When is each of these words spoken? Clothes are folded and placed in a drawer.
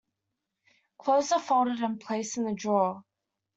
Clothes 0.97 1.31
are 1.31 1.39
folded 1.39 1.77
and 1.83 1.99
placed 2.01 2.35
in 2.39 2.47
a 2.47 2.55
drawer. 2.55 3.03